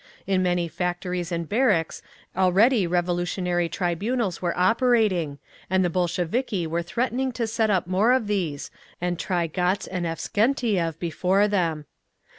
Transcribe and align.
In 0.25 0.41
many 0.41 0.67
factories 0.67 1.31
and 1.31 1.47
barracks 1.47 2.01
already 2.35 2.87
Revolutionary 2.87 3.69
Tribunals 3.69 4.41
were 4.41 4.57
operating, 4.57 5.37
and 5.69 5.85
the 5.85 5.91
Bolsheviki 5.91 6.65
were 6.65 6.81
threatening 6.81 7.31
to 7.33 7.45
set 7.45 7.69
up 7.69 7.85
more 7.85 8.11
of 8.11 8.25
these, 8.25 8.71
and 8.99 9.19
try 9.19 9.45
Gotz 9.45 9.85
and 9.91 10.07
Avksentiev 10.07 10.97
before 10.97 11.47
them. 11.47 11.85